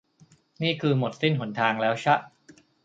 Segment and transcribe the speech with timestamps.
[0.61, 2.15] นี่คือหมดสิ้นหนทางแล้วช่ะ